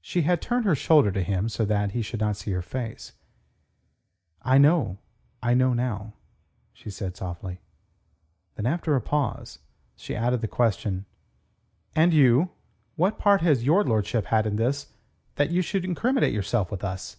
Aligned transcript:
She 0.00 0.22
had 0.22 0.40
turned 0.40 0.64
her 0.64 0.74
shoulder 0.74 1.12
to 1.12 1.22
him 1.22 1.50
so 1.50 1.66
that 1.66 1.90
he 1.90 2.00
should 2.00 2.18
not 2.20 2.38
see 2.38 2.50
her 2.52 2.62
face. 2.62 3.12
"I 4.40 4.56
know. 4.56 4.96
I 5.42 5.52
know 5.52 5.74
now," 5.74 6.14
she 6.72 6.88
said 6.88 7.14
softly. 7.14 7.60
Then 8.54 8.64
after 8.64 8.96
a 8.96 9.02
pause 9.02 9.58
she 9.96 10.16
added 10.16 10.40
the 10.40 10.48
question: 10.48 11.04
"And 11.94 12.14
you? 12.14 12.52
What 12.96 13.18
part 13.18 13.42
has 13.42 13.62
your 13.62 13.84
lordship 13.84 14.24
had 14.24 14.46
in 14.46 14.56
this 14.56 14.94
that 15.34 15.50
you 15.50 15.60
should 15.60 15.84
incriminate 15.84 16.32
yourself 16.32 16.70
with 16.70 16.82
us?" 16.82 17.18